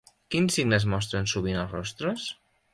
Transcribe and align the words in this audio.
Quins 0.35 0.57
signes 0.59 0.87
mostren 0.95 1.29
sovint 1.35 1.63
els 1.67 1.79
rostres? 1.79 2.29